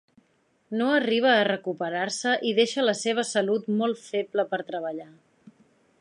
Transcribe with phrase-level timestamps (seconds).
[0.79, 5.11] No arriba a recuperar-se i deixa la seva salut molt feble per treballar.